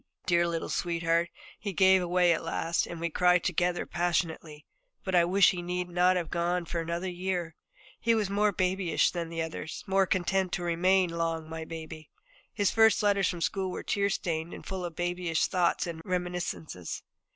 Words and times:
Dear 0.25 0.47
little 0.47 0.67
sweetheart, 0.69 1.29
he 1.59 1.73
gave 1.73 2.03
way 2.07 2.33
at 2.33 2.43
last, 2.43 2.87
and 2.87 2.99
we 2.99 3.11
cried 3.11 3.43
together 3.43 3.85
passionately. 3.85 4.65
But 5.03 5.13
I 5.13 5.25
wish 5.25 5.51
he 5.51 5.61
need 5.61 5.89
not 5.89 6.15
have 6.15 6.31
gone 6.31 6.65
for 6.65 6.81
another 6.81 7.07
year. 7.07 7.55
He 7.99 8.15
was 8.15 8.27
more 8.27 8.51
babyish 8.51 9.11
than 9.11 9.29
the 9.29 9.43
others, 9.43 9.83
more 9.85 10.07
content 10.07 10.53
to 10.53 10.63
remain 10.63 11.11
long 11.11 11.47
my 11.47 11.65
baby. 11.65 12.09
His 12.51 12.71
first 12.71 13.03
letters 13.03 13.29
from 13.29 13.41
school 13.41 13.69
were 13.69 13.83
tear 13.83 14.09
stained 14.09 14.55
and 14.55 14.65
full 14.65 14.83
of 14.85 14.95
babyish 14.95 15.45
thoughts 15.45 15.85
and 15.85 16.01
reminiscences. 16.03 17.03